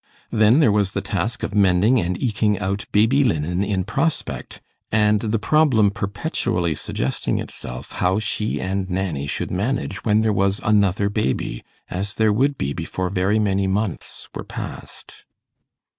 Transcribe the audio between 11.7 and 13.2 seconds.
as there would be before